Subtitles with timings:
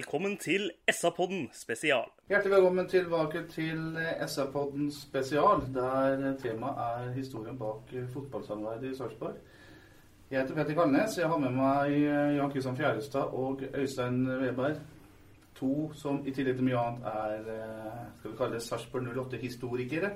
[0.00, 2.06] Velkommen til SA-podden spesial.
[2.28, 9.34] Hjertelig velkommen tilbake til SA-podden spesial, der temaet er historien bak fotballsamarbeidet i Sarpsborg.
[10.30, 11.18] Jeg heter Petter Kalnes.
[11.18, 11.98] Jeg har med meg
[12.38, 14.80] Jan Kristian Fjærestad og Øystein Weberg.
[15.60, 20.14] To som i tillegg til mye annet er eh, skal vi kalle det Sarpsborg 08-historikere.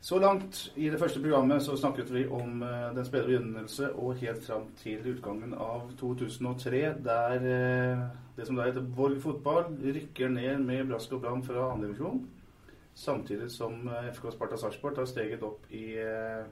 [0.00, 4.20] Så langt i det første programmet så snakket vi om eh, den spede begynnelse og
[4.20, 8.04] helt fram til utgangen av 2003, der eh,
[8.36, 12.22] det som da heter Borg fotball rykker ned med brask og bram fra andredivisjon.
[12.94, 16.46] Samtidig som eh, FK Sparta Sarpsborg tar steget opp i eh,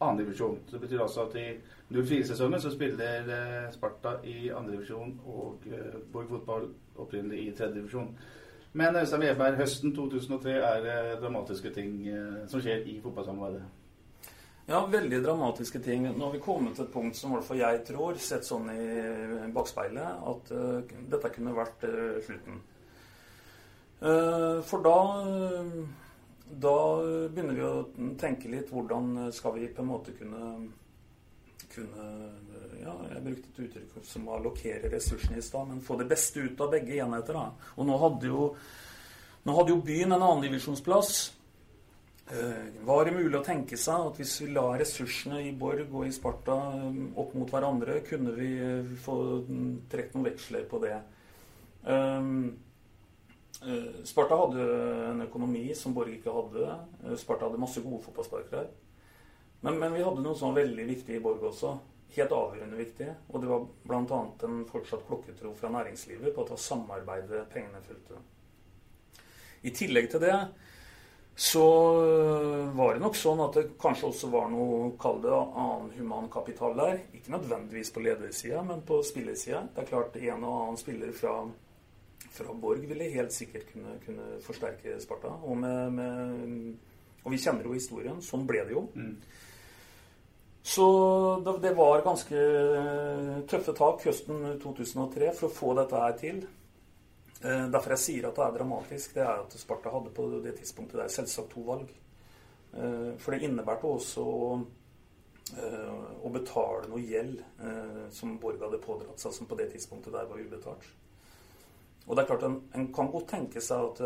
[0.00, 0.62] andre divisjon.
[0.70, 1.48] Det betyr altså at i
[1.92, 8.08] 04-sesongen så spiller eh, Sparta i andredivisjon og eh, Borg fotball opprinnelig i tredjedivisjon.
[8.08, 8.40] divisjon.
[8.74, 13.62] Men Øystein Weberg, høsten 2003 er det dramatiske ting eh, som skjer i fotballsamarbeidet.
[14.66, 16.08] Ja, veldig dramatiske ting.
[16.08, 18.70] Nå har vi kommet til et punkt som i hvert fall jeg tror, sett sånn
[18.72, 22.62] i bakspeilet, at uh, dette kunne vært uh, slutten.
[24.00, 24.96] Uh, for da
[26.64, 26.78] da
[27.34, 30.48] begynner vi å tenke litt hvordan skal vi på en måte kunne
[31.74, 32.08] kunne
[32.80, 36.42] ja, Jeg brukte et uttrykk som å allokere ressursene i stad, men få det beste
[36.42, 37.38] ut av begge enheter.
[37.38, 37.70] da.
[37.76, 38.50] Og nå hadde jo,
[39.44, 41.16] nå hadde jo byen en annendivisjonsplass.
[42.32, 46.06] Eh, var det mulig å tenke seg at hvis vi la ressursene i Borg og
[46.06, 49.16] i Sparta eh, opp mot hverandre, kunne vi eh, få
[49.92, 50.96] trukket noen veksler på det?
[54.08, 54.64] Sparta hadde
[55.10, 56.78] en økonomi som Borg ikke hadde.
[57.20, 58.64] Sparta hadde masse gode fotballsparkere.
[59.64, 61.74] Men, men, vi hadde noe som var veldig viktig i Borg også.
[62.14, 63.08] Helt avgjørende viktig.
[63.32, 64.20] Og det var bl.a.
[64.46, 68.20] en fortsatt klokketro fra næringslivet på at det var samarbeidet pengene fulgte.
[69.64, 70.36] I tillegg til det
[71.36, 71.66] så
[72.74, 76.76] var det nok sånn at det kanskje også var noe, kall det annen human kapital
[76.78, 77.00] der.
[77.16, 79.64] Ikke nødvendigvis på ledersida, men på spillersida.
[79.74, 81.34] Det er klart en og annen spiller fra,
[82.36, 85.34] fra Borg ville helt sikkert kunne, kunne forsterke Sparta.
[85.42, 86.94] Og, med, med,
[87.24, 88.22] og vi kjenner jo historien.
[88.22, 88.86] Sånn ble det jo.
[88.94, 89.16] Mm.
[90.64, 90.84] Så
[91.62, 92.44] det var ganske
[93.50, 96.38] tøffe tak høsten 2003 for å få dette her til.
[97.44, 101.02] Derfor jeg sier at det er dramatisk, det er at Sparta hadde på det tidspunktet
[101.02, 101.90] der selvsagt to valg.
[102.72, 104.24] For det innebærte også
[106.24, 107.42] å betale noe gjeld
[108.16, 110.88] som Borg hadde pådratt seg, som på det tidspunktet der var ubetalt.
[112.06, 114.00] Og det er klart, en, en kan godt tenke seg at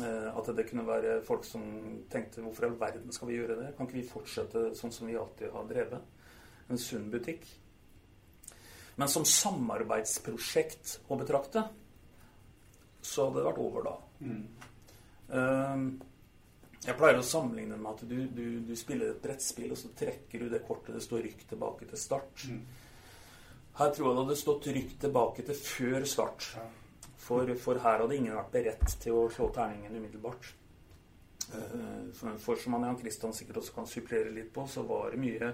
[0.00, 1.64] at det kunne være folk som
[2.10, 3.72] tenkte hvorfor i all verden skal vi gjøre det?
[3.76, 6.22] Kan ikke vi fortsette sånn som vi alltid har drevet?
[6.72, 7.44] En sunn butikk.
[8.96, 11.66] Men som samarbeidsprosjekt å betrakte,
[13.02, 13.94] så hadde det vært over da.
[14.22, 14.42] Mm.
[16.82, 20.42] Jeg pleier å sammenligne med at du, du, du, spiller et brettspill, og så trekker
[20.42, 22.46] du det kortet det står 'rykk tilbake til start'.
[22.50, 22.62] Mm.
[23.78, 26.48] Her tror jeg det hadde stått 'rykk tilbake til før start'.
[26.58, 26.68] Ja.
[27.22, 30.48] For, for, her hadde ingen vært beredt til å slå terningen umiddelbart.
[32.16, 35.52] For, for som Jan Kristian sikkert også kan supplere litt på, så var det mye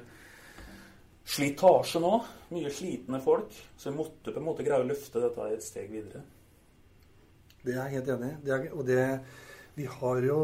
[1.29, 2.15] slitasje nå.
[2.55, 3.53] Mye slitne folk.
[3.77, 6.25] Så vi måtte på en måte greie å løfte dette et steg videre.
[7.65, 8.71] Det er jeg helt enig i.
[8.73, 9.03] Og det,
[9.79, 10.37] vi har jo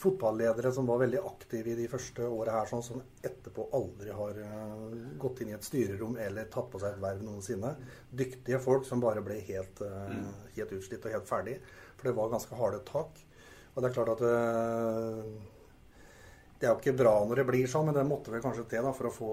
[0.00, 4.38] fotballedere som var veldig aktive i de første åra her, sånn som etterpå aldri har
[5.20, 7.74] gått inn i et styrerom eller tatt på seg et verv noensinne.
[8.08, 9.82] Dyktige folk som bare ble helt,
[10.56, 11.58] helt utslitt og helt ferdig.
[11.98, 13.20] For det var ganske harde tak.
[13.74, 14.22] Og det er klart at
[16.60, 18.88] det er jo ikke bra når det blir sånn, men det måtte vel kanskje til
[18.88, 19.32] da, for å få,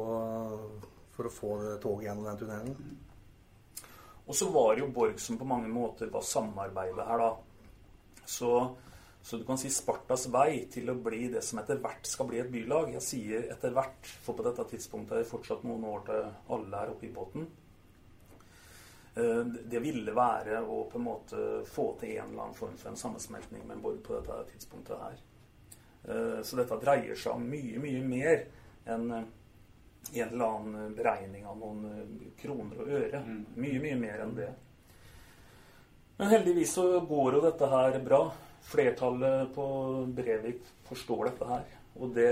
[1.15, 1.53] for å få
[1.83, 2.75] toget gjennom den tunnelen.
[4.27, 7.31] Og så var jo Borg som på mange måter var samarbeidet her, da.
[8.27, 8.51] Så,
[9.27, 12.37] så du kan si Spartas vei til å bli det som etter hvert skal bli
[12.39, 12.93] et bylag.
[12.95, 16.79] Jeg sier etter hvert, for på dette tidspunktet er det fortsatt noen år til alle
[16.79, 17.43] er oppe i båten.
[19.19, 19.41] Eh,
[19.73, 23.01] det ville være å på en måte få til en eller annen form for en
[23.03, 25.19] sammensmeltning med Borg på dette tidspunktet her.
[26.07, 28.47] Eh, så dette dreier seg om mye, mye mer
[28.87, 29.27] enn en
[30.23, 33.25] eller annen beregning av noen kroner og øre.
[33.59, 34.51] Mye, mye mer enn det.
[36.15, 38.25] Men heldigvis så går jo dette her bra.
[38.61, 39.65] Flertallet på
[40.15, 41.67] Brevik forstår dette her.
[41.95, 42.31] Og det,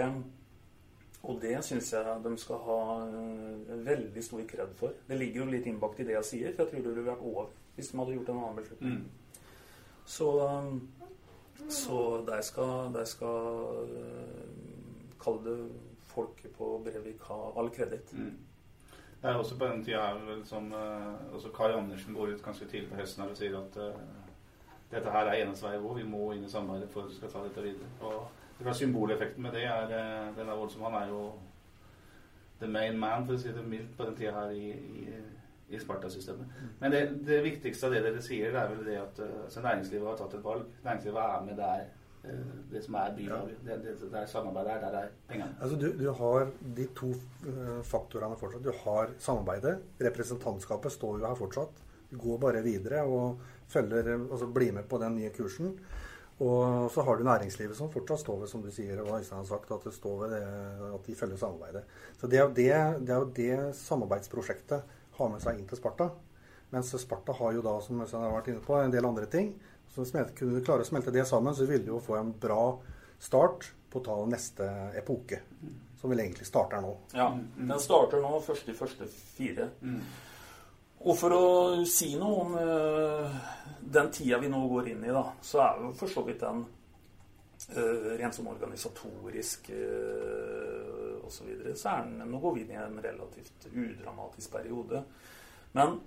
[1.24, 2.80] og det syns jeg de skal ha
[3.10, 4.98] uh, veldig stor kred for.
[5.08, 7.24] Det ligger jo litt innbakt i det jeg sier, for jeg tror det ville vært
[7.26, 9.00] over hvis de hadde gjort en annen beslutning.
[9.00, 9.40] Mm.
[10.06, 10.82] Så, um,
[11.70, 14.44] så der skal, der skal uh,
[15.20, 15.56] Kall det
[16.06, 18.14] folket på Brevik ha all kreditt.
[18.14, 18.36] Mm.
[19.22, 22.68] Det er også på den tida her som uh, også Kai Andersen går ut ganske
[22.70, 23.80] tidlig på høsten her og sier at
[24.92, 25.94] dette her er eneste vei å gå.
[26.00, 27.90] Vi må inn i samarbeidet for at vi skal ta dette videre.
[28.06, 30.86] Og det er Symboleffekten med det er, uh, den er voldsom.
[30.88, 31.24] Han er jo
[32.62, 35.18] the main man, for å si det mildt, på den tida her i, i,
[35.76, 36.62] i Sparta-systemet.
[36.80, 40.12] Men det, det, viktigste av det dere sier, det er vel det at altså næringslivet
[40.12, 40.70] har tatt et valg.
[40.86, 41.86] Næringslivet er med der
[42.26, 43.50] Eh, det som er byen.
[43.66, 45.56] Det, det, det er samarbeidet er der er pengene.
[45.62, 46.48] Altså du, du, har
[46.78, 47.12] de to
[47.84, 48.64] faktorene fortsatt.
[48.64, 49.78] Du har samarbeidet.
[50.02, 51.84] Representantskapet står jo her fortsatt.
[52.12, 53.40] Går bare videre og
[53.72, 55.74] følger, altså blir med på den nye kursen.
[56.44, 59.48] Og så har du næringslivet som fortsatt står ved, som du sier, og Øystein har
[59.48, 60.42] sagt, at det står ved det,
[60.92, 61.86] at de følger samarbeidet.
[62.20, 65.80] Så det er, jo det, det er jo det samarbeidsprosjektet har med seg inn til
[65.80, 66.10] Sparta.
[66.76, 69.56] Mens Sparta har jo da, som Øystein har vært inne på, en del andre ting
[69.96, 72.76] så kunne du klare å smelte det sammen, så ville du jo få en bra
[73.22, 74.68] start på å ta neste
[75.00, 75.40] epoke.
[76.02, 76.92] Som vel egentlig starter nå.
[77.16, 79.70] Ja, den starter nå først i første fire.
[79.82, 80.02] Mm.
[81.06, 81.46] Og for å
[81.86, 83.36] si noe om uh,
[83.82, 86.64] den tida vi nå går inn i, da, så er jo for så vidt den
[86.66, 91.38] uh, rent sånn organisatorisk uh, osv.
[91.38, 95.04] Så, videre, så er den, nå går vi inn i en relativt udramatisk periode.
[95.78, 95.98] Men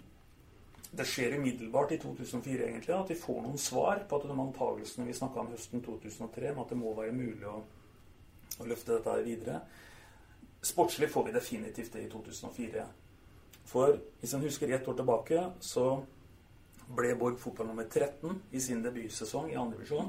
[0.91, 5.07] det skjer umiddelbart i 2004 egentlig, at vi får noen svar på at de antagelsene
[5.07, 7.59] vi snakka om høsten 2003, med at det må være mulig å,
[8.59, 9.61] å løfte dette her videre.
[10.65, 12.87] Sportslig får vi definitivt det i 2004.
[13.69, 15.85] For hvis en husker ett år tilbake, så
[16.97, 20.09] ble Borg fotball nummer 13 i sin debutsesong i andredivisjon.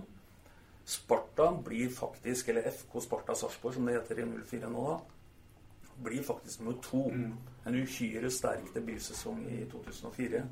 [0.89, 6.23] Sparta blir faktisk, eller FK Sparta Sarpsborg, som det heter i 04 nå, da, blir
[6.23, 7.03] faktisk nummer to.
[7.11, 7.35] Mm.
[7.67, 10.43] En uhyre sterk debutsesong i 2004.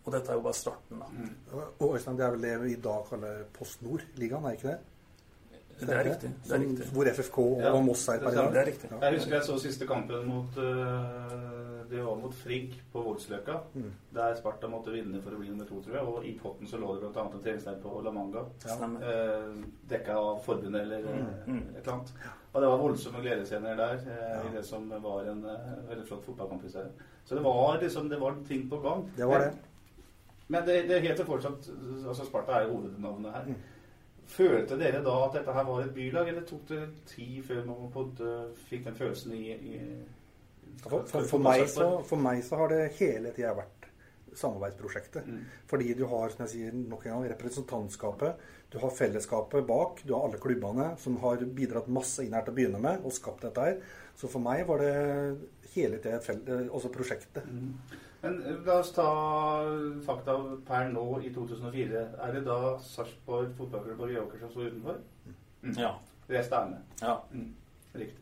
[0.00, 1.10] Og dette er jo bare starten, da.
[1.12, 1.66] Mm.
[1.78, 4.78] Og Øystein, det er vel det vi i dag kaller Post Nord-ligaen, er ikke det?
[5.80, 6.30] Det er riktig.
[6.44, 6.86] Det er riktig.
[6.94, 8.50] Hvor FFK og ja, Moss er per dag.
[8.54, 8.90] Det er riktig.
[8.92, 8.98] Ja.
[9.06, 11.36] Jeg husker jeg så siste kampen mot uh,
[11.90, 13.56] Det var mot Frigg på Voldsløkka.
[13.74, 13.86] Mm.
[14.14, 16.10] Der Sparta måtte vinne for å bli nummer to, tror jeg.
[16.12, 17.24] Og i potten så lå det bl.a.
[17.24, 18.44] en treningsleir på La Manga.
[18.66, 18.76] Ja.
[18.80, 21.64] Uh, dekka av forbundet eller uh, mm.
[21.74, 22.14] et eller annet.
[22.50, 25.42] Og det var voldsomme gledesscener der uh, i det som var en
[25.88, 26.94] veldig flott fotballkamp i serien.
[27.24, 29.04] Så det var liksom det var ting på gang.
[29.16, 29.50] Det var det.
[30.50, 31.68] Men det, det heter fortsatt
[32.10, 33.52] altså Sparta er jo hovednavnet her.
[34.30, 37.92] Følte dere da at dette her var et bylag, eller tok det tid før man
[38.68, 39.80] fikk den følelsen i, i
[40.84, 43.88] for, for, for, meg så, for, meg så, har det hele tida vært
[44.40, 45.26] samarbeidsprosjektet.
[45.26, 45.40] Mm.
[45.68, 50.14] Fordi du har som jeg sier, nok en gang, representantskapet, du har fellesskapet bak, du
[50.14, 53.42] har alle klubbene som har bidratt masse inn her til å begynne med og skapt
[53.48, 53.80] dette her.
[54.16, 54.94] Så for meg var det
[55.74, 56.20] hele tida
[56.70, 57.50] også prosjektet.
[57.50, 57.98] Mm.
[58.20, 59.08] Men eh, la oss ta
[60.06, 60.36] fakta
[60.66, 62.06] per nå i 2004.
[62.26, 64.98] Er det da Sarpsborg fotballklubb og Gjøker som står utenfor?
[65.62, 65.76] Mm.
[65.78, 65.94] Ja.
[66.30, 66.98] Resten er med?
[67.02, 67.16] Ja.
[67.32, 67.54] Mm.
[67.94, 68.20] Riktig.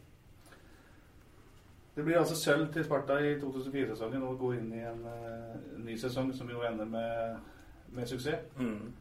[1.98, 5.96] Det blir altså sølv til Sparta i 2004-sesongen og går inn i en uh, ny
[5.98, 7.40] sesong som jo ender med,
[7.90, 8.44] med suksess.
[8.56, 8.92] Mm.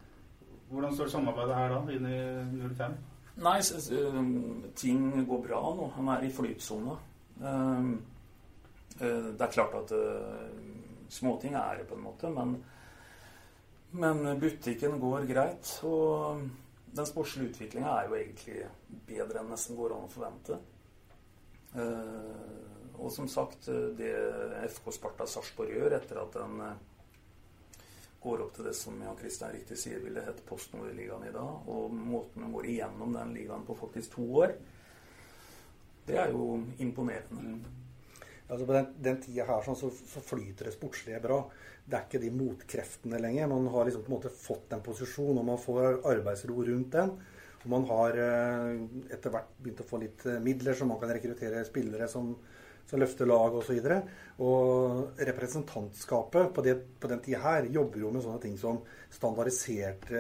[0.72, 2.96] Hvordan står samarbeidet her da, inn i 05?
[3.46, 3.60] Nei,
[4.75, 5.92] ting går bra nå.
[6.00, 6.98] Han er i flytsona.
[7.38, 7.94] Uh,
[8.98, 9.94] uh, det er klart at
[11.10, 12.56] Småting er det på en måte, men,
[13.92, 15.72] men butikken går greit.
[15.88, 16.44] Og
[16.98, 18.60] den sportslige utviklinga er jo egentlig
[19.08, 20.60] bedre enn nesten går an å forvente.
[21.78, 24.14] Uh, og som sagt, det
[24.74, 26.78] FK Sparta Sarpsborg gjør etter at den uh,
[28.24, 31.70] går opp til det som Jan Kristian riktig sier ville hett Post Nord-ligaen i dag,
[31.70, 34.56] og måten de går igjennom den ligaen på faktisk to år,
[36.08, 37.60] det er jo imponerende.
[38.48, 41.42] Altså På den, den tida her sånn, så, så, flyter det sportslige bra.
[41.88, 43.50] Det er ikke de motkreftene lenger.
[43.51, 47.12] Man har liksom på en måte fått en posisjon, og man får arbeidsro rundt den.
[47.63, 48.70] Og man har eh,
[49.12, 52.32] etter hvert begynt å få litt eh, midler, så man kan rekruttere spillere som
[52.88, 53.77] som løfter lag osv.
[53.77, 54.00] Og, så
[54.38, 60.20] og representantskapet på, det, på den tida her jobber jo med sånne ting som standardiserte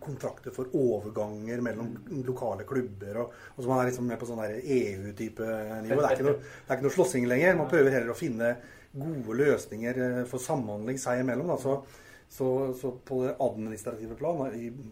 [0.00, 1.90] kontrakter for overganger mellom
[2.24, 3.18] lokale klubber.
[3.20, 5.50] Og, og så man er liksom med på sånn EU-type
[5.84, 5.98] nivå.
[6.00, 7.60] Det er, ikke noe, det er ikke noe slåssing lenger.
[7.60, 8.54] Man prøver heller å finne
[8.92, 11.52] gode løsninger eh, for samhandling seg imellom.
[11.52, 11.58] Da.
[11.60, 11.76] Så,
[12.32, 12.48] så,
[12.80, 14.42] så på det administrative plan,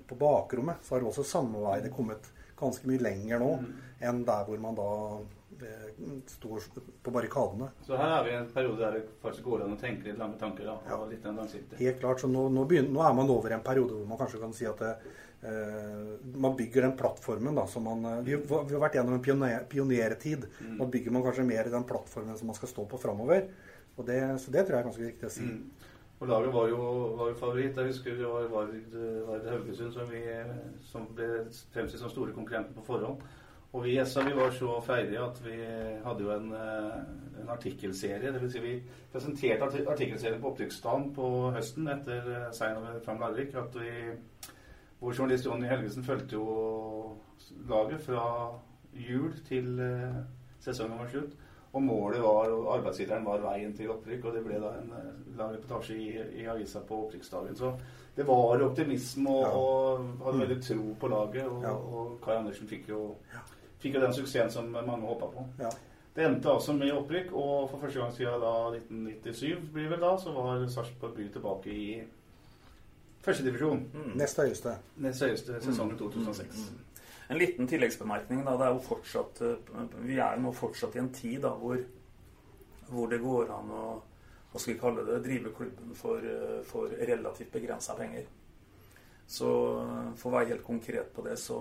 [0.05, 2.29] på bakrommet, så har også samarbeidet kommet
[2.61, 3.69] ganske mye lenger nå mm.
[4.05, 4.91] enn der hvor man da
[6.27, 6.67] står
[7.03, 7.71] på barrikadene.
[7.87, 10.21] Så her er vi i en periode der det faktisk går an å tenke litt
[10.21, 10.69] lange tanker?
[10.69, 11.79] da, og litt langsiktig.
[11.81, 12.21] Helt klart.
[12.21, 14.55] så nå, nå, begynner, nå, er man over i en periode hvor man kanskje kan
[14.57, 14.93] si at det,
[15.51, 19.25] eh, man bygger den plattformen da, som man eh, vi, vi, har vært gjennom en
[19.25, 20.49] pioner, pionertid.
[20.61, 20.79] Mm.
[20.81, 23.49] Nå bygger man kanskje mer den plattformen som man skal stå på framover.
[24.01, 25.45] Så det tror jeg er ganske viktig å si.
[25.45, 25.89] Mm.
[26.21, 26.79] Og Laget var jo,
[27.17, 27.77] var jo favoritt.
[27.77, 28.75] Jeg husker det var Vard,
[29.27, 30.21] Vard Haugesund som, vi,
[30.85, 31.29] som ble
[31.73, 33.23] fremstilt som store konkurrenter på forhånd.
[33.73, 35.57] Og vi i SA vi var så freidige at vi
[36.05, 38.33] hadde jo en, eh, en artikkelserie.
[38.33, 38.53] Dvs.
[38.53, 38.73] Si vi
[39.13, 43.55] presenterte artikkelserien på Opptrykksdagen på høsten etter eh, seieren over Fram Larvik.
[43.55, 43.93] At vi,
[45.01, 47.15] vår journalist Jonny Helgesen fulgte jo
[47.69, 48.25] laget fra
[48.95, 50.19] jul til eh,
[50.61, 51.39] sesongen var slutt.
[51.71, 54.25] Og målet var, og arbeidsgiveren var veien til opprykk.
[54.25, 54.91] Og det ble da en
[55.39, 56.11] lang reportasje i,
[56.43, 57.55] i avisa på opprykksdagen.
[57.55, 57.71] Så
[58.17, 59.55] det var optimisme og, ja.
[59.55, 61.47] og hadde veldig tro på laget.
[61.47, 61.79] Og, ja.
[61.79, 63.05] og Kai Andersen fikk jo
[63.81, 65.47] fikk jo den suksessen som mange håpa på.
[65.61, 65.71] Ja.
[66.15, 70.11] Det endte altså med opprykk, og for første gang siden da 1997 blir vel da,
[70.19, 71.87] så var Sarpsborg by tilbake i
[73.23, 73.85] førstedivisjon.
[73.95, 74.13] Mm.
[74.19, 74.75] Nest høyeste.
[75.05, 76.03] Nest høyeste sesongen mm.
[76.03, 76.67] 2006.
[76.67, 77.07] Mm.
[77.31, 78.43] En liten tilleggsbemerkning.
[78.45, 81.55] da, det er jo fortsatt, eh, Vi er jo nå fortsatt i en tid da,
[81.55, 81.79] hvor,
[82.91, 83.85] hvor det går an å
[84.51, 88.27] hva skal vi kalle det, drive klubben for, eh, for relativt begrensa penger.
[89.27, 91.61] Så eh, for å være helt konkret på det, så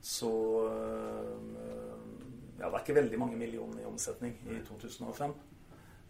[0.00, 1.34] så eh,
[2.58, 5.34] Ja, det er ikke veldig mange millioner i omsetning i 2005.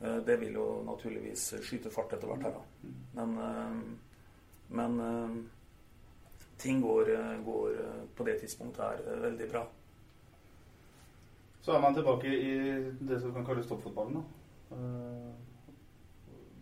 [0.01, 2.93] Eh, det vil jo naturligvis skyte fart etter hvert her, da.
[3.19, 3.75] Men, eh,
[4.69, 5.03] men
[6.59, 7.13] ting går,
[7.45, 7.77] går,
[8.17, 9.67] på det tidspunktet her veldig bra.
[11.63, 12.55] Så er man tilbake i
[13.01, 14.19] det som kan kalles toppfotballen.
[14.19, 14.25] da.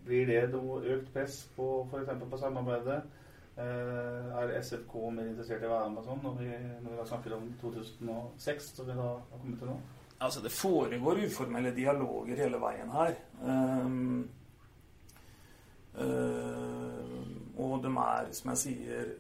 [0.06, 2.12] Blir det noe økt press på f.eks.
[2.30, 3.00] på samarbeidet?
[3.56, 6.48] Eh, er SFK mer interessert i å være med sånn når vi,
[6.84, 9.76] når vi snakker om 2006, som vi da har kommet til nå?
[10.16, 13.16] Altså, det foregår uformelle dialoger hele veien her.
[13.40, 14.28] Um,
[15.96, 17.25] uh,
[17.64, 19.10] og de er, som jeg sier,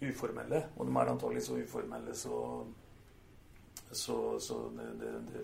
[0.00, 0.62] uformelle.
[0.76, 2.42] Og de er antagelig så uformelle så
[3.88, 5.42] Så, så det, det, det,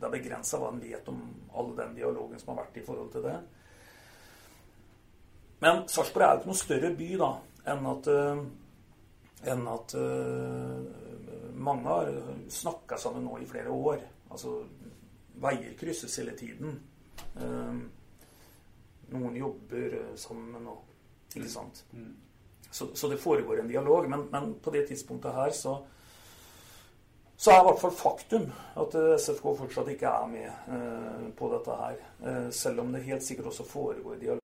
[0.00, 1.18] det er begrensa hva en vet om
[1.52, 3.34] all den dialogen som har vært i forhold til det.
[5.62, 7.30] Men Sarpsborg er jo ikke noe større by da,
[7.72, 8.40] enn at, uh,
[9.52, 12.10] enn at uh, mange har
[12.52, 14.02] snakka sammen nå i flere år.
[14.30, 14.58] Altså
[15.44, 16.76] veier krysses hele tiden.
[17.38, 17.80] Uh,
[19.14, 20.90] noen jobber sammen og
[21.34, 21.80] Ikke sant?
[21.90, 22.12] Mm.
[22.70, 24.06] Så, så, det foregår en dialog.
[24.10, 25.80] Men, men, på det tidspunktet her så
[27.34, 28.44] så er i hvert fall faktum
[28.78, 31.98] at SFK fortsatt ikke er med på dette her.
[32.54, 34.43] selv om det helt sikkert også foregår dialog.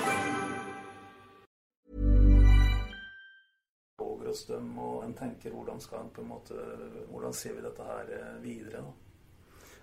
[5.71, 6.53] Hvordan skal en på en måte,
[7.09, 8.81] hvordan ser vi dette her eh, videre?
[8.83, 8.91] da?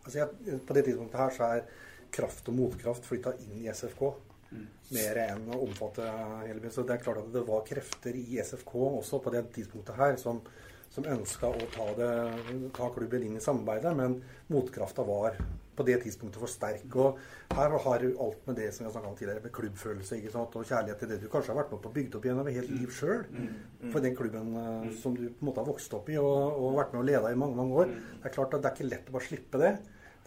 [0.04, 1.68] Altså jeg, på det tidspunktet her så er
[2.12, 4.02] kraft og motkraft flytta inn i SFK.
[4.50, 4.66] Mm.
[4.96, 6.06] Mer enn å omfatte
[6.46, 6.72] hele byen.
[6.72, 10.16] Så det er klart at det var krefter i SFK også på det tidspunktet her
[10.20, 10.40] som,
[10.92, 12.10] som ønska å ta, det,
[12.76, 14.20] ta, klubben inn i samarbeidet, men
[14.52, 15.36] motkrafta var
[15.78, 16.96] på det tidspunktet for sterk.
[16.98, 17.18] Og
[17.54, 20.34] her har du alt med det som vi har snakka om tidligere, med klubbfølelse ikke
[20.34, 20.56] sant?
[20.58, 22.58] og kjærlighet til det du kanskje har vært med på å bygge opp gjennom et
[22.58, 23.22] helt liv sjøl.
[23.34, 23.52] Mm.
[23.82, 23.92] Mm.
[23.92, 26.80] For den klubben uh, som du på en måte har vokst opp i og, og
[26.80, 27.94] vært med å lede i mange mange år.
[28.18, 29.72] Det er klart at det er ikke lett å bare slippe det.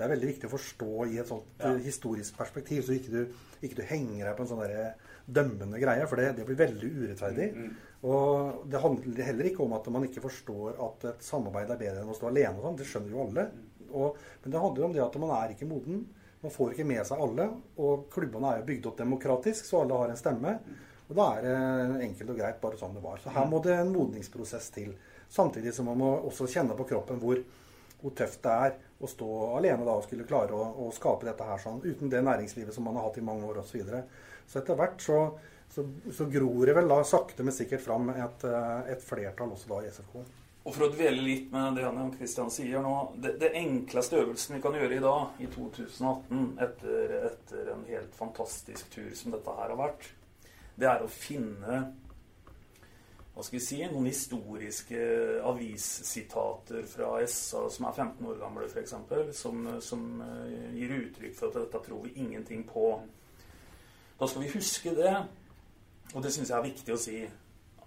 [0.02, 1.76] Det er veldig viktig å forstå i et sånt ja.
[1.84, 6.08] historisk perspektiv, så ikke du, ikke du henger deg på en sånn der dømmende greie,
[6.10, 7.50] for det, det blir veldig urettferdig.
[7.54, 7.74] Mm.
[8.10, 12.02] Og det handler heller ikke om at man ikke forstår at et samarbeid er bedre
[12.02, 12.56] enn å stå alene.
[12.58, 13.46] og sånn, Det skjønner jo alle.
[13.92, 16.06] Og, men det handler om det at man er ikke moden.
[16.42, 17.48] Man får ikke med seg alle.
[17.82, 20.56] Og klubbene er jo bygd opp demokratisk, så alle har en stemme.
[21.12, 23.20] Og da er det enkelt og greit bare sånn det var.
[23.20, 24.94] Så her må det en modningsprosess til.
[25.32, 27.40] Samtidig som man må også kjenne på kroppen hvor,
[28.02, 31.48] hvor tøft det er å stå alene da og skulle klare å, å skape dette
[31.48, 33.72] her sånn, uten det næringslivet som man har hatt i mange år osv.
[33.72, 34.04] Så, videre.
[34.48, 35.20] så etter hvert så,
[35.72, 39.72] så, så, gror det vel da sakte, men sikkert fram et, eh, et flertall også
[39.72, 40.22] da i SFK.
[40.62, 44.58] Og for å dvele litt med det Jan Kristian sier nå det, det, enkleste øvelsen
[44.58, 49.56] vi kan gjøre i dag, i 2018, etter, etter, en helt fantastisk tur som dette
[49.58, 50.06] her har vært,
[50.78, 51.82] det er å finne
[53.32, 55.02] hva skal vi si, noen historiske
[55.48, 58.94] avissitater fra SA som er 15 år gamle, f.eks.,
[59.40, 62.90] som, som eh, gir uttrykk for at dette tror vi ingenting på.
[64.20, 65.14] Da skal vi huske det,
[66.12, 67.22] og det syns jeg er viktig å si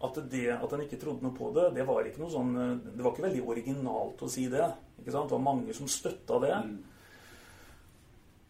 [0.05, 2.53] at det at en ikke trodde noe på det, det var ikke noe sånn
[2.85, 4.67] Det var ikke veldig originalt å si det.
[5.01, 5.31] ikke sant?
[5.31, 6.57] Det var mange som støtta det.
[6.65, 6.75] Mm.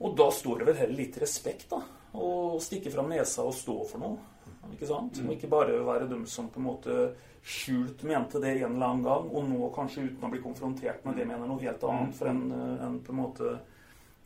[0.04, 1.80] Og da står det vel heller litt respekt, da.
[2.14, 4.32] Å stikke fram nesa og stå for noe.
[4.74, 5.18] Ikke sant?
[5.18, 5.28] Mm.
[5.28, 6.98] Og ikke bare være dem som på en måte
[7.44, 11.18] skjult mente det en eller annen gang, og nå kanskje uten å bli konfrontert med
[11.20, 12.46] det mener noe helt annet, for en,
[12.80, 13.50] en på en måte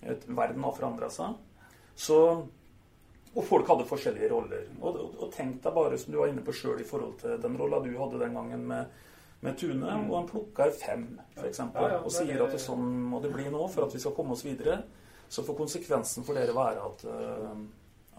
[0.06, 1.34] et, Verden har forandra seg.
[1.98, 2.18] Så
[3.34, 4.64] og folk hadde forskjellige roller.
[4.80, 7.36] Og, og, og tenk deg bare, som du var inne på sjøl, i forhold til
[7.42, 9.02] den rolla du hadde den gangen med,
[9.44, 10.06] med Tune, mm.
[10.08, 11.04] og han plukker fem,
[11.36, 14.02] f.eks., ja, ja, og sier at det sånn må det bli nå for at vi
[14.02, 14.80] skal komme oss videre.
[15.28, 17.58] Så får konsekvensen for dere være at uh,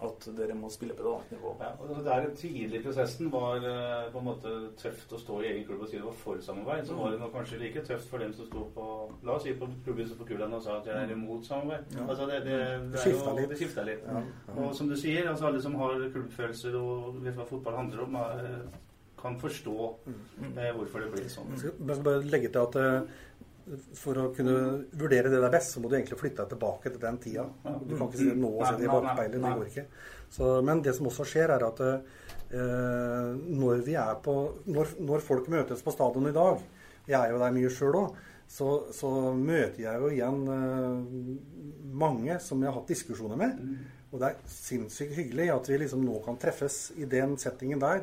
[0.06, 1.54] at dere må spille på et annet nivå.
[1.60, 5.48] Ja, og Der tidlig i prosessen var uh, på en måte tøft å stå i
[5.50, 8.08] egen klubb og si det var for samarbeid, så var det nok kanskje like tøft
[8.10, 8.88] for dem som sto på
[9.26, 11.96] la oss si på klubbhuset på Kulan og sa at jeg er imot samarbeid.
[11.96, 12.06] Ja.
[12.06, 12.60] Altså det, det,
[12.92, 13.50] det, skifta litt.
[13.52, 14.06] Det skifta litt.
[14.06, 14.22] Ja.
[14.56, 18.20] Og som du sier, altså alle som har klubbfølelser og vet hva fotball handler om,
[18.20, 18.46] er,
[19.20, 20.54] kan forstå mm.
[20.56, 21.50] eh, hvorfor det blir sånn.
[21.52, 23.18] Jeg skal bare legge til at uh,
[23.98, 24.54] for å kunne
[24.98, 27.44] vurdere det der best, så må du egentlig flytte deg tilbake til den tida.
[27.62, 29.36] Du kan ikke si det nå og se det i bakspeilet.
[29.36, 29.84] Det går ikke.
[30.30, 34.34] Så, men det som også skjer, er at eh, når vi er på
[34.70, 36.60] når, når, folk møtes på stadion i dag
[37.10, 38.18] Jeg er jo der mye sjøl òg.
[38.50, 41.24] Så, så, møter jeg jo igjen eh,
[42.02, 43.58] mange som jeg har hatt diskusjoner med.
[44.10, 48.02] Og det er sinnssykt hyggelig at vi liksom nå kan treffes i den settingen der.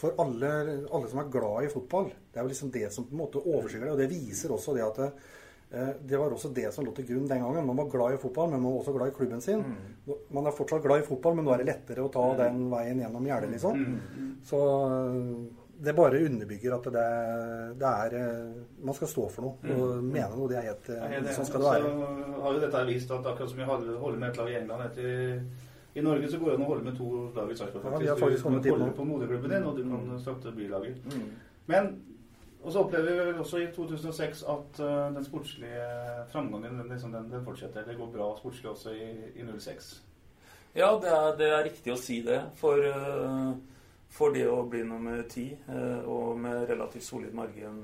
[0.00, 0.52] For alle,
[0.88, 2.08] alle, som er glad i fotball.
[2.32, 3.94] Det er jo liksom det som på en måte overskygger det.
[3.94, 5.08] Og det viser også det at det,
[5.70, 7.66] eh, det var også det som lå til grunn den gangen.
[7.68, 9.64] Man var glad i fotball, men man var også glad i klubben sin.
[9.64, 10.14] Mm.
[10.30, 12.38] Man er fortsatt glad i fotball, men nå er det lettere å ta mm.
[12.40, 13.82] den veien gjennom gjerdet, liksom.
[13.82, 14.30] Mm.
[14.48, 15.34] Så eh,
[15.82, 17.04] det bare underbygger at det,
[17.80, 20.48] det, er eh, Man skal stå for noe og mene noe.
[20.48, 21.92] Det er helt Sånn skal det være.
[21.92, 24.88] Så har jo dette vist at akkurat som vi holder med et lag i England
[24.88, 25.12] etter
[25.94, 28.06] i Norge så går det an å holde med to lag i Sarpsborg, faktisk.
[28.06, 30.20] Ja, faktisk du kan holde på moderklubben din, og du kan mm.
[30.22, 31.02] støtte bylaget.
[31.04, 31.26] Mm.
[31.68, 31.90] Men
[32.62, 35.84] og så opplever vi vel også i 2006 at uh, den sportslige
[36.30, 37.84] framgangen liksom, den, den, fortsetter.
[37.86, 39.92] Det går bra sportslig også i, i 06.
[40.76, 42.38] Ja, det er, det er, riktig å si det.
[42.60, 43.52] For, uh,
[44.12, 47.82] for det å bli nummer ti, uh, og med relativt solid margin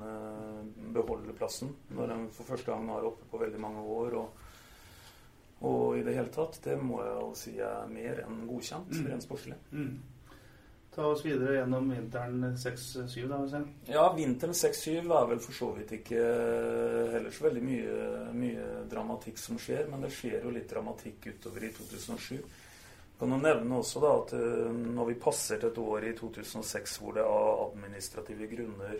[0.95, 4.45] beholde plassen, når en for første gang er oppe på veldig mange år og
[5.59, 9.07] og i det hele tatt, det må jeg jo si er mer enn godkjent, mm.
[9.11, 9.57] rent sportslig.
[9.75, 9.97] Mm.
[10.95, 13.37] Ta oss videre gjennom vinteren 6-7, da.
[13.43, 16.23] Vil Ja, vinteren 6-7 er vel for så vidt ikke
[17.13, 21.67] heller så veldig mye, mye, dramatikk som skjer, men det skjer jo litt dramatikk utover
[21.67, 22.41] i 2007.
[23.19, 26.99] Kan jo nevne også da at eh, når vi passer til et år i 2006
[27.03, 28.99] hvor det av administrative grunner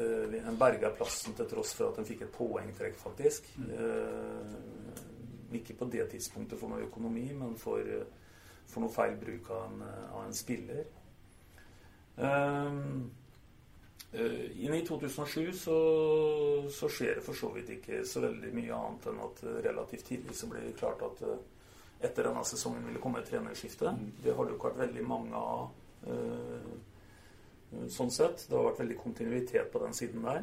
[0.00, 3.48] en berga plassen til tross for at en fikk et poengtrekk, faktisk.
[3.58, 3.70] Mm.
[3.74, 7.82] Eh, ikke på det tidspunktet for noe økonomi, men for,
[8.70, 9.80] for noe feil bruk av en,
[10.14, 10.84] av en spiller.
[12.20, 13.10] Um,
[14.10, 15.76] inn i 2007 så,
[16.74, 20.34] så, skjer det for så vidt ikke så veldig mye annet enn at relativt tidlig
[20.36, 21.22] så ble det klart at
[22.08, 23.92] etter denne sesongen ville komme et trenerskifte.
[23.94, 24.08] Mm.
[24.24, 25.68] Det har det jo ikke vært veldig mange av.
[26.08, 26.72] Uh,
[27.92, 28.46] sånn sett.
[28.48, 30.42] Det har vært veldig kontinuitet på den siden der.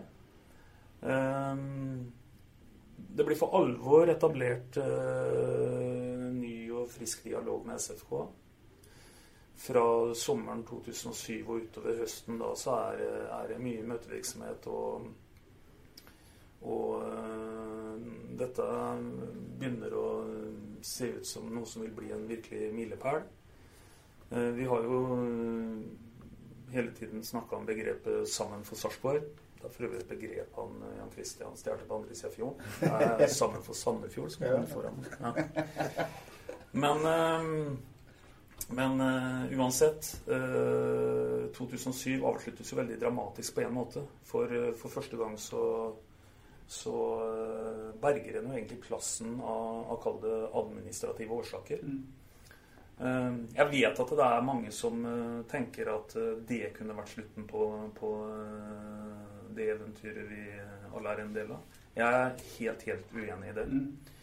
[1.02, 2.08] Um,
[2.98, 6.17] det blir for alvor etablert eh, ny
[6.88, 8.14] og frisk dialog med SFK.
[9.58, 13.06] Fra sommeren 2007 og utover høsten da så er,
[13.40, 15.08] er det mye møtevirksomhet og
[16.68, 17.98] og øh,
[18.40, 18.64] dette
[19.60, 20.06] begynner å
[20.82, 23.22] se ut som noe som vil bli en virkelig milepæl.
[24.28, 24.98] Uh, vi har jo
[26.74, 29.30] hele tiden snakka om begrepet 'sammen for Sarpsborg'.
[29.58, 32.34] Det er for øvrig et begrep han eh, Jan Christian stjal på andre sida av
[32.34, 32.62] fjorden.
[33.28, 35.06] 'Sammen for Sandefjord', som kommer foran.
[35.22, 36.06] Ja.
[36.78, 37.74] Men, eh,
[38.70, 44.04] men uh, uansett uh, 2007 avsluttes jo veldig dramatisk på én måte.
[44.28, 45.62] For, uh, for første gang så,
[46.68, 46.98] så
[48.02, 51.84] berger en jo egentlig plassen av, av kall det administrative årsaker.
[51.84, 52.06] Mm.
[52.98, 55.04] Jeg vet at det er mange som
[55.46, 56.16] tenker at
[56.50, 58.10] det kunne vært slutten på, på
[59.54, 60.46] det eventyret vi
[60.98, 61.76] alle er en del av.
[61.94, 63.68] Jeg er helt, helt uenig i det.
[63.70, 64.16] Uh,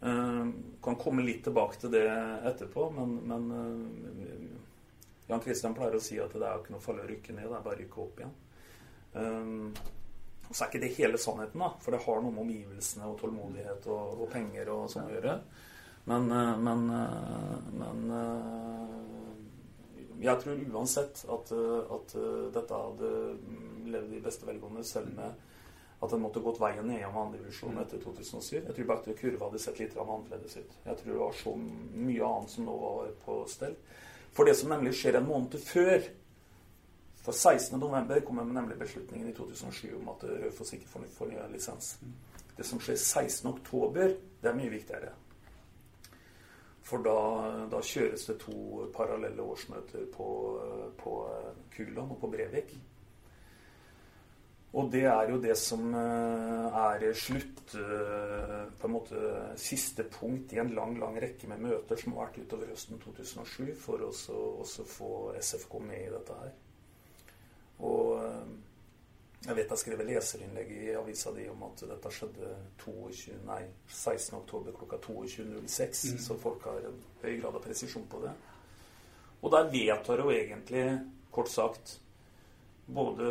[0.00, 2.06] kan komme litt tilbake til det
[2.46, 4.58] etterpå, men, men uh,
[5.28, 7.56] Jan Kristian pleier å si at det er ikke noe farlig å rykke ned, det
[7.58, 8.36] er bare å rykke opp igjen.
[9.18, 9.72] Um,
[10.48, 13.90] så er ikke det hele sannheten, da, for det har noe med omgivelsene og tålmodighet
[13.90, 15.34] og, og penger og sånn å gjøre.
[16.08, 16.86] Men, uh, men,
[17.82, 17.98] men
[20.22, 21.52] jeg tror uansett at,
[21.98, 22.14] at
[22.54, 23.10] dette hadde
[23.92, 25.47] levd i beste velgående selv med
[26.00, 28.52] at den måtte gått veien ned om andredivisjon etter 2007.
[28.60, 30.76] Jeg tror bare at kurva hadde sett litt annerledes ut.
[30.84, 33.74] Jeg tror det var så mye annet som nå var på stell.
[34.36, 36.00] For det som nemlig skjer en måned før
[37.28, 38.22] For 16.11.
[38.24, 41.98] kommer nemlig beslutningen i 2007 om at Raufoss ikke får fornya lisens.
[42.56, 45.10] Det som skjer 16.10, det er mye viktigere.
[46.88, 47.16] For da,
[47.68, 50.28] da, kjøres det to parallelle årsmøter på,
[51.02, 51.16] på
[51.74, 52.72] Kuland og på Brevik.
[54.76, 59.20] Og det er jo det som eh, er slutt eh, På en måte
[59.56, 63.72] siste punkt i en lang lang rekke med møter som har vært utover høsten 2007,
[63.80, 64.12] for å
[64.60, 66.52] også få SFK med i dette her.
[67.88, 68.50] Og eh,
[69.46, 72.52] jeg vet jeg skrev leserinnlegg i avisa di om at dette skjedde
[72.82, 76.18] 22, nei, 16.10 klokka 22.06, mm.
[76.26, 78.34] så folk har en høy grad av presisjon på det.
[79.38, 80.84] Og der vedtar jo egentlig,
[81.32, 82.00] kort sagt,
[82.90, 83.30] både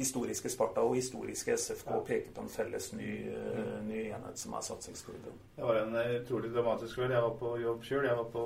[0.00, 4.64] historiske Sparta og historiske SFK peker på en felles ny, uh, ny enhet som er
[4.64, 5.38] satsingsklubben.
[5.56, 7.14] Det var en eh, utrolig dramatisk kveld.
[7.14, 8.08] Jeg var på jobb sjøl.
[8.08, 8.44] Jeg var på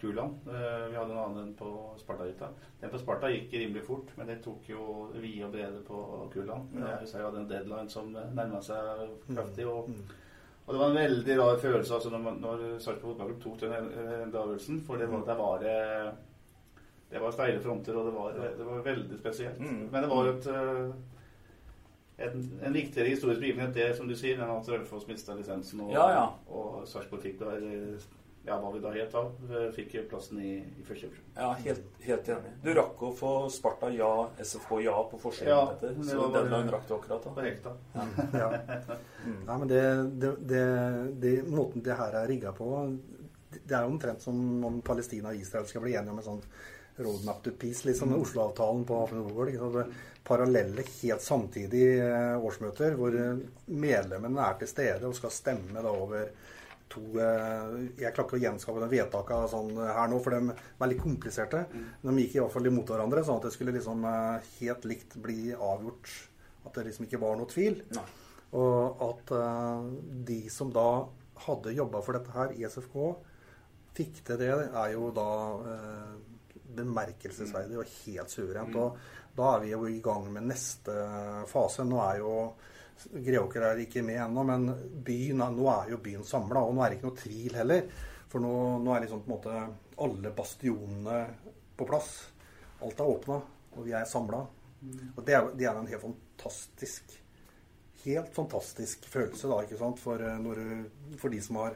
[0.00, 0.38] Kuland.
[0.48, 2.50] Uh, vi hadde en annen enn på Sparta-hytta.
[2.82, 6.72] Den på Sparta gikk rimelig fort, men det tok jo vide og brede på Kuland.
[6.78, 9.66] Jeg husker jeg hadde en deadline som nærma seg kraftig.
[9.66, 10.08] og mm.
[10.68, 14.82] Og det var en veldig rar følelse altså når, når Sarpsborg Fotballklubb tok den avgjørelsen.
[14.84, 15.62] For det var, det var
[17.10, 19.60] det var steile fronter, og det var, det var veldig spesielt.
[19.60, 19.88] Mm.
[19.92, 24.36] Men det var jo et, eh, en, en viktigere historisk begivenhet, det som du sier,
[24.36, 26.26] enn at Raufoss mista lisensen, og, ja, ja.
[26.52, 27.56] og Sarpsborg fikk da
[28.48, 29.22] ja, hva vi da het da,
[29.76, 31.26] fikk plassen i, i første divisjon.
[31.36, 32.52] Ja, helt, helt, enig.
[32.64, 34.08] Du rakk å få Sparta ja,
[34.40, 37.34] SFK ja på forskjellen ja, etter, så den dagen rakk du akkurat da.
[37.36, 38.06] Korrekt, da.
[38.32, 38.46] Ja.
[38.46, 38.96] ja.
[39.18, 39.40] Mm.
[39.44, 39.80] Nei, men det,
[40.22, 40.60] det, det,
[41.20, 42.68] det, måten det her er rigga på,
[43.50, 46.44] det er omtrent som om Palestina og Israel skal bli enige om en sånn
[46.98, 48.12] roadmap to peace, liksom.
[48.12, 49.22] som Oslo-avtalen på Affen
[50.28, 53.40] Parallelle, helt samtidig eh, årsmøter hvor eh,
[53.72, 56.26] medlemmene er til stede og skal stemme da over
[56.92, 60.66] to eh, Jeg klarer ikke å gjenskape den vedtakene sånn her nå, for de er
[60.82, 61.64] veldig kompliserte.
[62.02, 64.04] men De gikk i hvert fall imot hverandre, sånn at det skulle liksom
[64.58, 66.12] helt likt bli avgjort.
[66.66, 67.80] At det liksom ikke var noe tvil.
[67.96, 68.06] Nei.
[68.58, 69.32] Og at
[70.28, 70.88] de som da
[71.44, 72.96] hadde jobba for dette her i SFK,
[73.96, 75.28] fikk til det, er jo da
[76.76, 78.76] bemerkelsesverdig og helt suverent.
[78.76, 80.96] Og da er vi jo i gang med neste
[81.50, 81.86] fase.
[81.86, 82.34] Nå er jo
[82.98, 84.64] Greåker er ikke med ennå, men
[85.06, 86.64] byen, nå er jo byen samla.
[86.66, 87.84] Og nå er det ikke noe tvil heller.
[88.28, 89.60] For nå, nå er liksom på en måte
[90.04, 91.20] alle bastionene
[91.78, 92.10] på plass.
[92.82, 93.38] Alt er åpna,
[93.76, 94.42] og vi er samla.
[95.14, 97.16] Og det er, det er en helt fantastisk
[97.98, 100.60] Helt fantastisk følelse, da, ikke sant, for, eh, når,
[101.18, 101.74] for de som har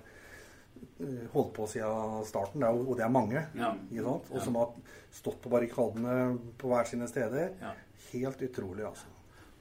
[1.33, 3.73] holdt på siden starten, og det er mange, ja.
[4.09, 4.75] og som har
[5.13, 7.57] stått på barrikadene på hver sine steder.
[7.61, 7.73] Ja.
[8.13, 9.09] Helt utrolig, altså.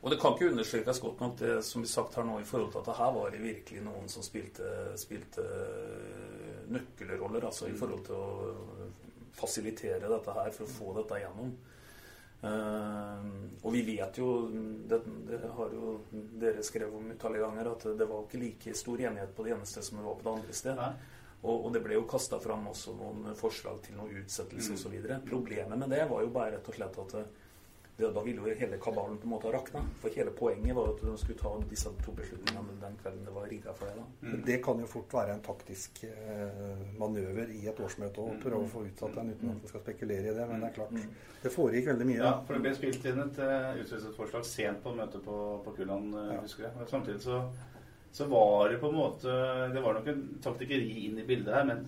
[0.01, 2.71] Og det kan ikke understrekes godt nok det som vi sagt her nå i forhold
[2.73, 4.65] til at det her var det virkelig noen som spilte,
[4.97, 5.43] spilte
[6.73, 8.87] nøkkelroller altså i forhold til å
[9.37, 11.53] fasilitere dette her for å få dette gjennom.
[12.41, 13.25] Uh,
[13.61, 14.47] og vi vet jo
[14.89, 15.99] det, det, har jo
[16.41, 19.67] dere skrevet om utallige ganger, at det var ikke like stor enighet på det ene
[19.69, 20.87] stedet som det var på det andre stedet.
[21.41, 24.79] Og, og, det ble jo kasta fram også noen forslag til noen utsettelse mm.
[24.79, 24.97] osv.
[25.29, 27.15] Problemet med det var jo bare rett og slett at
[28.01, 29.83] det, da ville jo hele kabalen på en måte ha rakna.
[30.01, 33.49] For hele poenget var at de skulle ta disse to beslutningene den kvelden det var
[33.51, 33.95] rigga for det.
[34.01, 34.27] da.
[34.27, 34.43] Mm.
[34.45, 38.71] Det kan jo fort være en taktisk eh, manøver i et årsmøte å prøve å
[38.71, 40.47] få utsatt den uten at vi skal spekulere i det.
[40.51, 41.35] Men det er klart, mm.
[41.43, 42.21] det foregikk veldig mye.
[42.21, 46.15] Ja, for det ble spilt inn et uh, utsettelsesforslag sent på møtet på, på Kulland,
[46.17, 46.89] uh, husker jeg.
[46.91, 47.43] Samtidig så
[48.11, 49.33] så var det på en måte
[49.71, 51.85] Det var nok en taktikkeri inn i bildet her, men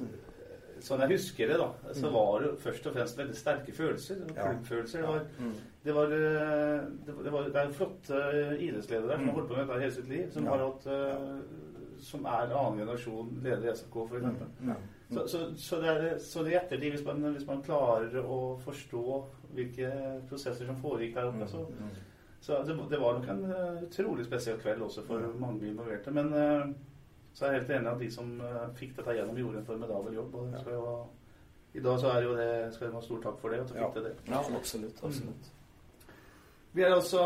[0.83, 2.15] sånn jeg husker det, da, så mm.
[2.15, 4.23] var det først og fremst veldig sterke følelser.
[4.33, 5.03] Klubbfølelser.
[5.03, 5.53] Det var, mm.
[5.85, 8.23] det var, eh, det var, det er flotte
[8.57, 9.37] idrettsledere som har mm.
[9.37, 13.31] holdt på med dette hele sitt liv, som, har hatt, eh, som er annen generasjon
[13.45, 14.27] leder i SFK, f.eks.
[15.13, 18.39] Så, så, så, det er, så det i ettertid, hvis man, hvis man klarer å
[18.63, 19.03] forstå
[19.53, 19.91] hvilke
[20.29, 21.67] prosesser som foregikk der oppe, så
[22.43, 23.43] så det, det, var nok en
[23.85, 26.11] utrolig spesiell kveld også for mange involverte.
[26.11, 26.33] Men
[27.33, 30.15] så er jeg helt enig at de som uh, fikk dette gjennom, gjorde en formidabel
[30.19, 30.35] jobb.
[30.39, 30.63] og ja.
[30.69, 30.95] jo,
[31.73, 33.61] I dag så er det jo det, skal de ha stor takk for det.
[33.63, 34.15] at du fikk til det.
[34.29, 35.03] Ja, absolutt.
[35.03, 35.51] absolutt.
[35.51, 36.09] Mm.
[36.73, 37.23] Vi er altså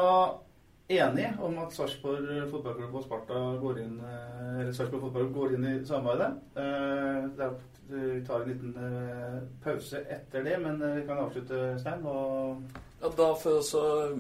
[0.88, 5.68] enige om at Sarpsborg fotballklubb og Sparta går inn, eh, eller Sarpsborg fotballklubb går inn
[5.68, 6.32] i samarbeidet.
[6.56, 7.50] Eh,
[7.88, 12.04] vi tar en liten eh, pause etter det, men vi kan avslutte, Stein.
[12.04, 12.64] Og
[13.02, 14.18] ja, da for å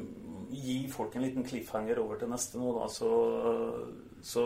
[0.52, 3.12] gi folk en liten cliffhanger over til neste nå, da, så,
[4.24, 4.46] så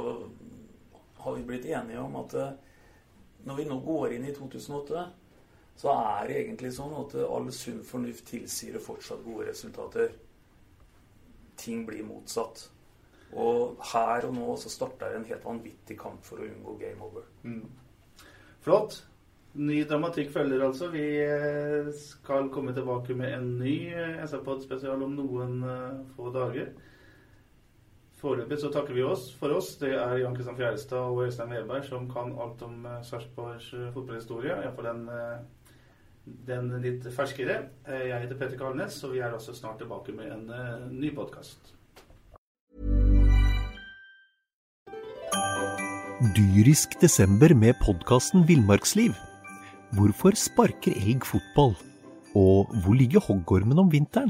[1.24, 2.36] har vi blitt enige om at
[3.46, 5.06] når vi nå går inn i 2008,
[5.82, 10.12] så er det egentlig sånn at all sunn fornuft tilsier fortsatt gode resultater
[11.62, 12.68] ting blir motsatt.
[13.32, 17.30] Og her og nå så starter en helt vanvittig kamp for å unngå game over.
[17.48, 17.64] Mm.
[18.66, 19.02] Flott.
[19.52, 20.88] Ny dramatikk følger altså.
[20.94, 25.58] Vi eh, skal komme tilbake med en ny eh, SR-pod-spesial om noen
[26.16, 26.72] få dager.
[28.22, 29.72] Foreløpig så takker vi oss for oss.
[29.82, 33.88] Det er Jan Kristian Fjærestad og Øystein Weberg som kan alt om uh, Sarpsborgs uh,
[33.96, 34.60] fotballhistorie.
[34.62, 35.40] Iallfall den uh,
[36.46, 37.56] den litt ferskere.
[37.88, 41.74] Eh, jeg heter Petter Karlnes, og vi er også snart tilbake med en ny podkast.
[46.38, 49.18] Dyrisk desember med podkasten Villmarksliv.
[49.98, 51.74] Hvorfor sparker elg fotball?
[52.38, 54.30] Og hvor ligger hoggormen om vinteren?